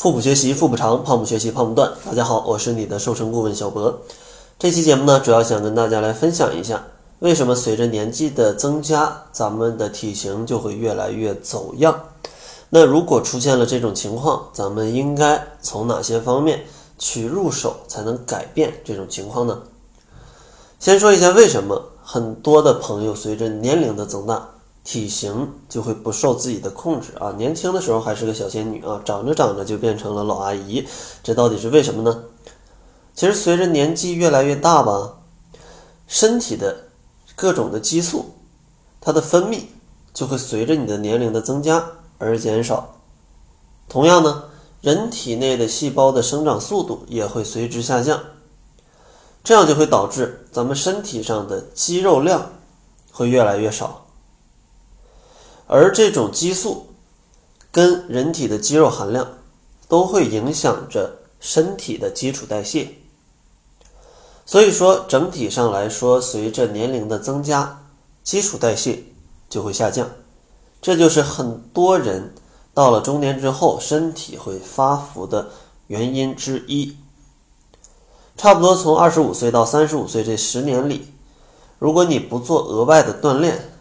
[0.00, 1.92] 腹部学习腹部长，胖不学习胖不断。
[2.06, 4.00] 大家好，我是你的瘦身顾问小博。
[4.58, 6.84] 这期节目呢，主要想跟大家来分享一下，
[7.18, 12.00] 为什么随着年纪的增加，咱们的体型就会越来越走样。
[12.70, 16.64] 那如果出现了这种情况，咱们应该从哪些方面
[16.98, 19.60] 去入手，才能改变这种情况呢？
[20.78, 24.48] 先说一下为什么很多的朋友随着年龄的增大。
[24.90, 27.30] 体型就会不受自己的控制啊！
[27.38, 30.84] 年轻的时候还是个小仙女啊，长着长着就变成了老阿姨，
[31.22, 32.24] 这到底是为什么呢？
[33.14, 35.18] 其实随着年纪越来越大吧，
[36.08, 36.86] 身体的
[37.36, 38.34] 各种的激素，
[39.00, 39.60] 它的分泌
[40.12, 41.86] 就会随着你的年龄的增加
[42.18, 42.96] 而减少。
[43.88, 44.42] 同样呢，
[44.80, 48.20] 人体内的细胞的生长速度也会随之下降，
[49.44, 52.50] 这样就会导致咱们身体上的肌肉量
[53.12, 54.04] 会越来越少。
[55.72, 56.88] 而这种激素
[57.70, 59.38] 跟人体的肌肉含量
[59.86, 62.88] 都会影响着身体的基础代谢，
[64.44, 67.84] 所以说整体上来说，随着年龄的增加，
[68.24, 69.04] 基础代谢
[69.48, 70.10] 就会下降，
[70.82, 72.34] 这就是很多人
[72.74, 75.50] 到了中年之后身体会发福的
[75.86, 76.96] 原因之一。
[78.36, 81.06] 差不多从二十五岁到三十五岁这十年里，
[81.78, 83.76] 如果你不做额外的锻炼，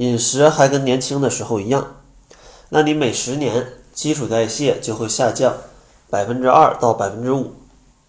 [0.00, 1.96] 饮食还跟年轻的时候一样，
[2.70, 5.54] 那你每十年基础代谢就会下降
[6.08, 7.52] 百分之二到百分之五，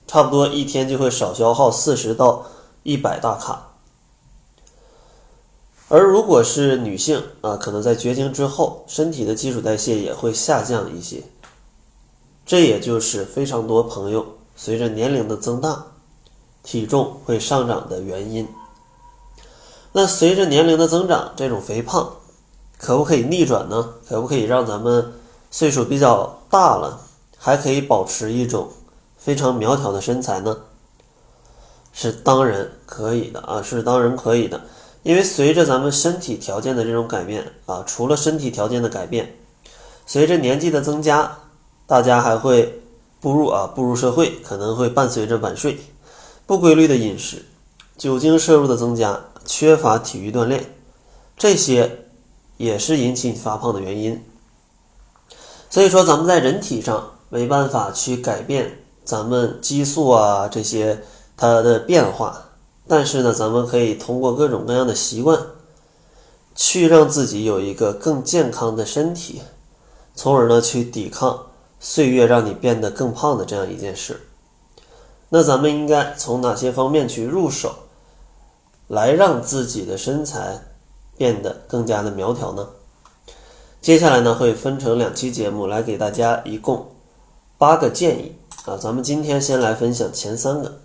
[0.07, 2.45] 差不多一天就会少消耗四十到
[2.83, 3.73] 一百大卡。
[5.89, 11.21] 而如果是女性啊，可能在绝经之后，身体的基础代谢也会下降一些。
[12.45, 14.25] 这也就是非常多朋友
[14.55, 15.87] 随着年龄的增大，
[16.63, 18.47] 体重会上涨的原因。
[19.93, 22.13] 那随着年龄的增长，这种肥胖
[22.77, 23.89] 可不可以逆转呢？
[24.07, 25.13] 可不可以让咱们
[25.49, 27.01] 岁数比较大了，
[27.37, 28.69] 还可以保持一种
[29.17, 30.57] 非常苗条的身材呢？
[31.93, 34.61] 是当然可以的啊，是当然可以的。
[35.03, 39.35] 因为随着咱们身体条件的这种改变啊，除了身体条件的改变，
[40.05, 41.39] 随着年纪的增加，
[41.85, 42.81] 大家还会
[43.19, 45.81] 步入啊步入社会，可能会伴随着晚睡、
[46.45, 47.43] 不规律的饮食、
[47.97, 49.19] 酒精摄入的增加。
[49.45, 50.73] 缺乏体育锻炼，
[51.37, 52.05] 这些
[52.57, 54.23] 也是引起你发胖的原因。
[55.69, 61.01] 所以说，咱们在人体上没办法去改变咱们激素啊这些
[61.37, 62.49] 它的变化，
[62.87, 65.39] 但是呢，咱们可以通过各种各样的习惯，
[66.55, 69.41] 去让自己有一个更健康的身体，
[70.13, 71.47] 从而呢去抵抗
[71.79, 74.21] 岁月让你变得更胖的这样一件事。
[75.29, 77.73] 那咱们应该从哪些方面去入手？
[78.91, 80.59] 来让自己的身材
[81.17, 82.67] 变得更加的苗条呢？
[83.81, 86.87] 接下来呢会分成两期节目来给大家一共
[87.57, 88.35] 八个建议
[88.65, 90.79] 啊，咱们今天先来分享前三个。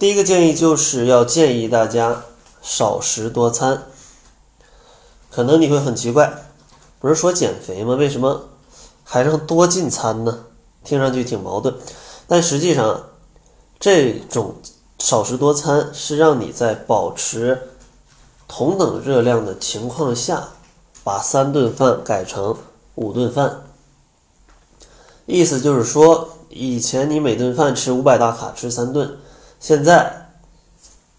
[0.00, 2.24] 第一个建议就是要建议大家
[2.60, 3.84] 少食多餐。
[5.30, 6.32] 可能你会很奇怪，
[6.98, 7.94] 不是说减肥吗？
[7.94, 8.48] 为什么
[9.04, 10.46] 还让多进餐呢？
[10.82, 11.72] 听上去挺矛盾，
[12.26, 13.10] 但实际上
[13.78, 14.56] 这种。
[15.04, 17.60] 少食多餐是让你在保持
[18.48, 20.48] 同等热量的情况下，
[21.04, 22.56] 把三顿饭改成
[22.94, 23.64] 五顿饭。
[25.26, 29.18] 意思就是说，以前你每顿饭吃五百大卡，吃三顿，
[29.60, 30.30] 现在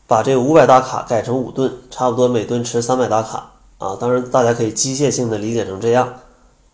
[0.07, 3.95] 把这五百大卡改成五顿，差不多每顿吃三百大卡啊。
[3.99, 6.11] 当然，大家可以机械性的理解成这样，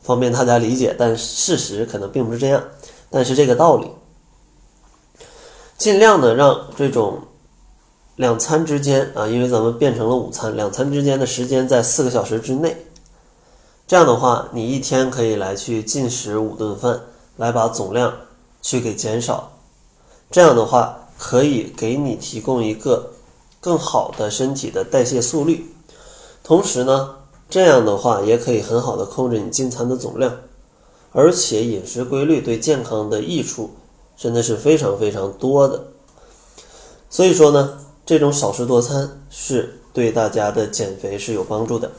[0.01, 2.63] 方便大家理解，但事实可能并不是这样。
[3.09, 3.91] 但是这个道理。
[5.81, 7.21] 尽量的让这种
[8.15, 12.85] 两餐之间啊，因为咱们变成了午餐，两餐之间的时间在四个小时之内。
[13.87, 17.01] 这样的话，你一天可以来去进食五顿饭，
[17.35, 18.13] 来把总量
[18.61, 19.53] 去给减少。
[20.29, 23.13] 这样的话，可以给你提供一个
[23.59, 25.65] 更好的身体的代谢速率。
[26.43, 27.15] 同时呢，
[27.49, 30.31] 这样的话也可以很好的控制你进餐的总量，
[31.11, 33.71] 而且饮食规律对健康的益处。
[34.15, 35.85] 真的是非常非常多的，
[37.09, 41.89] 所以说呢，这种少食多餐是对大家的减肥是有帮助的。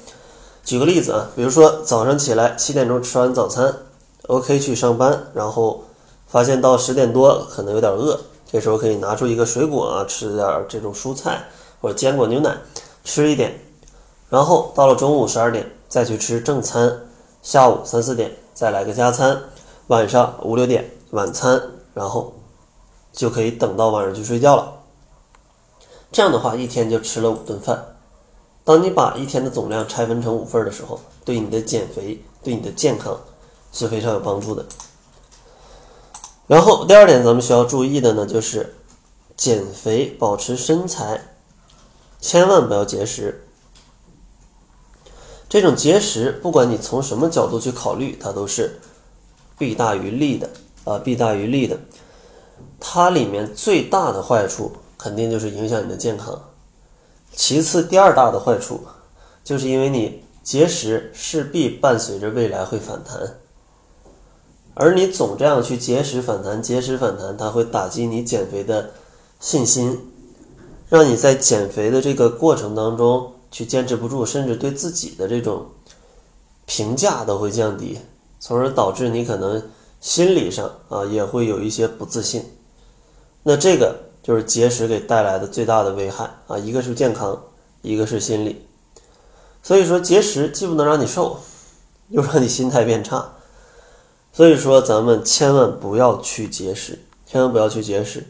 [0.64, 3.74] 举个例子啊，比如说早上起来七点钟吃完早餐
[4.28, 5.82] ，OK 去上班，然后
[6.28, 8.20] 发现到十点多可能有点饿，
[8.50, 11.48] 这时候可以拿出一个水果啊，吃点这种蔬菜
[11.80, 12.56] 或者坚果牛奶
[13.02, 13.58] 吃一点，
[14.30, 17.00] 然后到了中午十二点再去吃正餐，
[17.42, 19.42] 下午三四点再来个加餐，
[19.88, 21.60] 晚上五六点晚餐。
[21.94, 22.34] 然后
[23.12, 24.72] 就可以等到晚上去睡觉了。
[26.10, 27.96] 这样的话，一天就吃了五顿饭。
[28.64, 33.18] 当你把一天的总量拆分成五份的时候，对你的减肥、对你的健康
[33.72, 34.64] 是非常有帮助的。
[36.46, 38.74] 然后第二点，咱们需要注意的呢，就是
[39.36, 41.22] 减肥保持身材，
[42.20, 43.46] 千万不要节食。
[45.48, 48.80] 这种节食，不管你从什么角度去考虑，它都是
[49.58, 50.48] 弊大于利的
[50.84, 51.78] 啊，弊大于利的。
[52.78, 56.42] 它里面最大的坏处，肯定就是影响你的健康。
[57.34, 58.80] 其次，第二大的坏处，
[59.44, 63.36] 就是因为你节食，势必伴随着未来会反弹。
[64.74, 68.90] 而你总这样去节食反弹，节食反弹，它会打击你减肥的
[69.38, 70.12] 信心，
[70.88, 75.66] 让你在减肥的这个过程当中去坚持不住，甚至对自己的这种
[76.66, 77.98] 评价都会降低，
[78.40, 79.62] 从而导致你可能
[80.02, 82.44] 心理上啊也会有一些不自信。
[83.42, 87.40] 那这个就是节食给带来的最大的危害啊，一个是健康，
[87.80, 88.66] 一个是心理。
[89.62, 91.38] 所以说，节食既不能让你瘦，
[92.08, 93.32] 又让你心态变差。
[94.32, 98.26] 所以说，咱们千万不要去节食，千万不要去节食，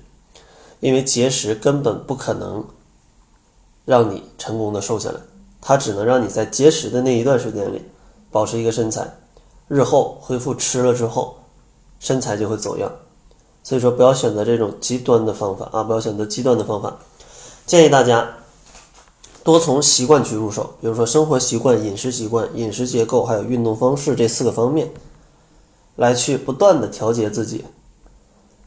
[0.81, 2.67] 因为节食根本不可能
[3.87, 5.21] 让你成功的瘦下来，
[5.61, 7.83] 它只能让你在节食的那一段时间里
[8.31, 9.11] 保持一个身材，
[9.69, 11.39] 日后恢复吃了之后，
[12.03, 12.91] 身材就会走样。
[13.63, 16.99] 所以说，不要选择这种极端的方法啊，不要选择极端的方法。
[17.65, 18.29] 建议大家
[19.45, 24.91] 多从习惯去入手，比如说生活习惯、饮食习惯、饮食结构，还有运动方式这四个方面。
[25.97, 27.63] 来去不断的调节自己，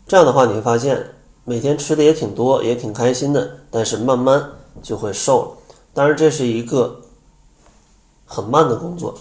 [0.08, 4.52] 这样的话你会发现每天吃的也挺多，也挺开心的，但是慢慢
[4.84, 5.76] 就会瘦了。
[5.92, 7.02] 当然这是一个
[8.26, 9.16] 很慢的工作，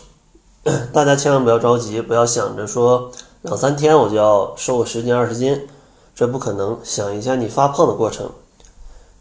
[0.93, 3.11] 大家千万不要着急，不要想着说
[3.44, 5.69] 两三天我就要瘦个十斤二十斤，
[6.14, 6.81] 这不可能。
[6.82, 8.31] 想一下你发胖的过程，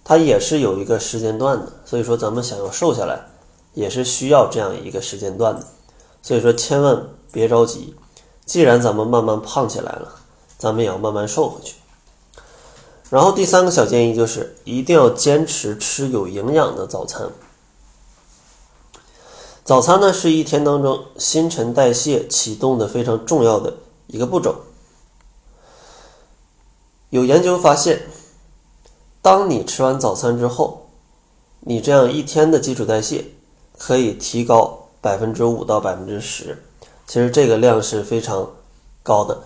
[0.01, 3.19] 它也是有一个时间段的，所以说咱们想要瘦下来，
[3.73, 5.65] 也是需要这样一个时间段的，
[6.21, 7.95] 所以说千万别着急。
[8.45, 10.07] 既然咱们慢慢胖起来了，
[10.57, 11.75] 咱们也要慢慢瘦回去。
[13.09, 17.29] 然后第三个小建议就是，一定要坚持吃有营养的早餐。
[19.65, 23.73] 早餐呢是一天当中新陈代谢启动的非常重要的
[24.13, 24.55] 一个步骤。
[27.09, 28.03] 有研究发现，
[29.23, 30.89] 当你吃完早餐之后，
[31.61, 33.25] 你这样一天的基础代谢
[33.79, 36.63] 可以提高百分之五到百分之十。
[37.07, 38.51] 其实这个量是非常
[39.01, 39.41] 高的，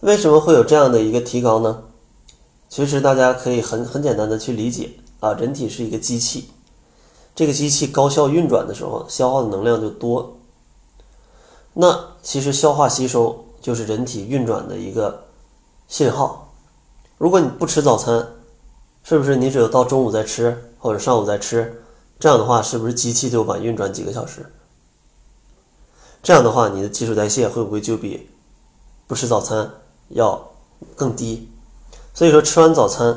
[0.00, 1.82] 为什么会有这样的一个提高呢？
[2.68, 6.50] 其实大家可以很很简单的去理解啊，人体是一个机器，
[7.34, 10.36] 这个机器高效运转的时候，消耗的能量就多。
[11.72, 15.24] 那其实消化吸收就是人体运转的一个
[15.88, 16.52] 信号。
[17.16, 18.28] 如果你不吃早餐，
[19.02, 21.82] 是不是你只有到中午再吃，或者上午再吃？
[22.18, 24.52] 这样的话，是不是机器就晚运转几个小时？
[26.22, 28.28] 这样的话，你的基础代谢会不会就比
[29.06, 29.70] 不吃早餐
[30.08, 30.50] 要
[30.94, 31.48] 更低？
[32.12, 33.16] 所以说，吃完早餐，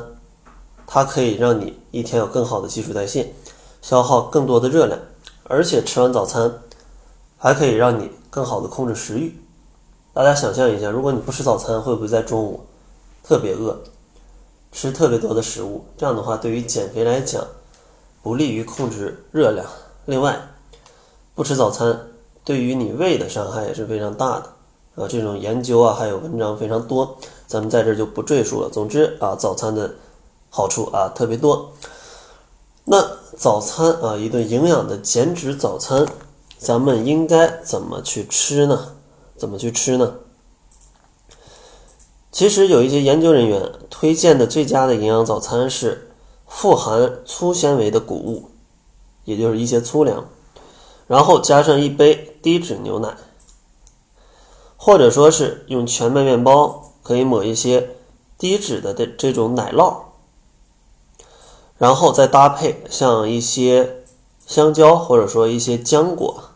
[0.86, 3.34] 它可以让你一天有更好的基础代谢，
[3.82, 4.98] 消耗更多的热量，
[5.44, 6.62] 而且吃完早餐
[7.38, 9.38] 还可以让你更好的控制食欲。
[10.18, 12.62] 大家想象一下，如果你不吃早餐，会不会在中午
[13.24, 13.78] 特别饿，
[14.72, 15.86] 吃特别多的食物？
[15.96, 17.46] 这样的话，对于减肥来讲，
[18.24, 19.64] 不利于控制热量。
[20.06, 20.42] 另外，
[21.36, 22.08] 不吃早餐。
[22.44, 25.08] 对于你胃的伤害也是非常大的啊！
[25.08, 27.16] 这种研究啊，还有文章非常多，
[27.46, 28.72] 咱们在这就不赘述了。
[28.72, 29.94] 总之啊，早餐的
[30.50, 31.74] 好处啊特别多。
[32.86, 33.08] 那
[33.38, 36.08] 早餐啊，一顿营养的减脂早餐，
[36.58, 38.96] 咱们应该怎么去吃呢？
[39.38, 40.16] 怎么去吃呢？
[42.32, 46.12] 其实有一些研究人员推荐的最佳的营养早餐是
[46.46, 48.52] 富含粗纤维的谷物，
[49.26, 50.28] 也就是一些粗粮。
[51.08, 53.16] 然后加上一杯低脂牛奶，
[54.76, 57.96] 或者说是用全麦面包，可以抹一些
[58.38, 59.96] 低脂的的这种奶酪，
[61.78, 64.04] 然后再搭配像一些
[64.46, 66.47] 香蕉或者说一些浆果。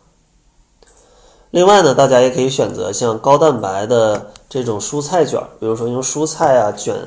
[1.52, 7.06] 另外呢，大家也可以选择像高蛋白的这种蔬菜卷，比如说用蔬菜啊卷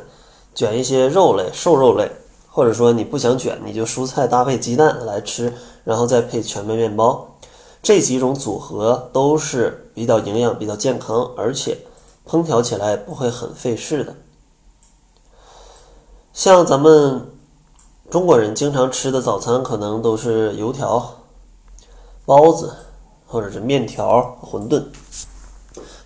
[0.54, 2.12] 卷一些肉类、瘦肉类，
[2.52, 5.52] 或者说你不想卷，你就蔬菜搭配鸡蛋来吃，
[5.84, 7.28] 然后再配全麦面包。
[7.82, 11.80] 这几种组合都是比较营养、比较健康，而且
[12.30, 14.14] 烹调起来不会很费事的。
[16.34, 17.32] 像咱们
[18.12, 21.16] 中国人经常吃的早餐，可能都是油条、
[22.26, 22.72] 包子，
[23.26, 24.84] 或者是面条、馄饨。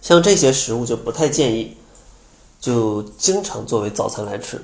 [0.01, 1.77] 像这些食物就不太建议，
[2.59, 4.61] 就经常作为早餐来吃，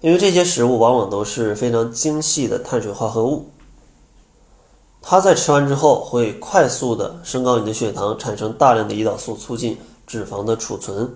[0.00, 3.48] 因为这些食物往往都是非常精细的碳水化合物。
[5.00, 11.14] 它在吃完之后会快速的升高你的血糖，产生大量的胰岛素，促进脂肪的储存。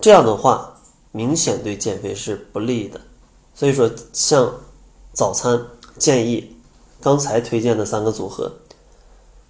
[0.00, 0.74] 这样的话
[1.12, 3.00] 明显对减肥是不利的。
[3.54, 4.52] 所以说，像
[5.12, 5.62] 早餐
[5.98, 6.56] 建议
[7.00, 8.52] 刚才推荐的三个组合，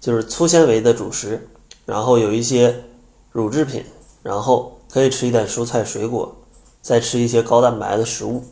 [0.03, 1.47] 就是粗纤维的主食，
[1.85, 2.83] 然后有一些
[3.31, 3.81] 乳制品，
[4.21, 6.35] 然后可以吃一点蔬菜水果，
[6.81, 8.43] 再吃一些高蛋白的食物，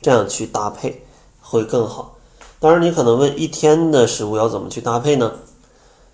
[0.00, 1.04] 这样去搭配
[1.42, 2.16] 会更好。
[2.58, 5.30] 当然，你可能问一天的食物要怎么去搭配呢？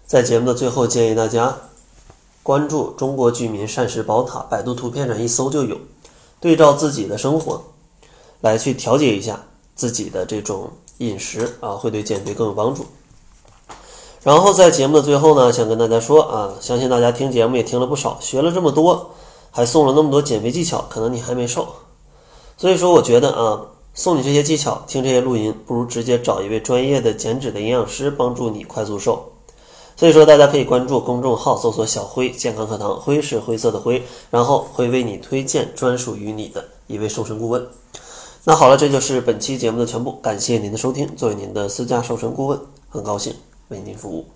[0.08, 1.56] 在节目的最后，建议大家
[2.42, 5.78] 关注“中国居民膳食宝塔”，百度图片上一搜就有，
[6.40, 7.62] 对照自己的生活
[8.40, 9.40] 来去调节一下
[9.76, 10.68] 自己的这种
[10.98, 12.84] 饮食啊，会对减肥更有帮助。
[14.22, 19.10] 然后在节目的最后呢，想跟大家说啊，相信大家听节目也听了不少，学了这么多，
[19.50, 21.66] 还送了那么多减肥技巧，可能你还没瘦。
[22.56, 23.62] 所以说，我觉得啊。
[23.92, 29.32] 送你这些技巧，听这些录音，不如直接找一位专业的减脂的营养师帮助你快速瘦。
[29.96, 37.66] 所以说，大家可以关注公众号，搜索“小辉健康课堂”，辉是灰色的灰，然后会为你推荐专属于你的一位瘦身顾问。
[38.44, 41.10] 那好了，这就是本期节目的全部，感谢您的收听。
[41.16, 42.58] 作为您的私家瘦身顾问，
[42.88, 43.34] 很高兴
[43.70, 44.30] 为您服务。